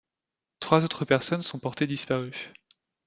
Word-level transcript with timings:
Trois 0.59 0.83
autres 0.83 1.05
personnes 1.05 1.43
sont 1.43 1.59
portées 1.59 1.85
disparues. 1.85 2.53